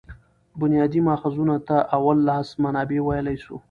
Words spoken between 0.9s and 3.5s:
ماخذونو ته اول لاس منابع ویلای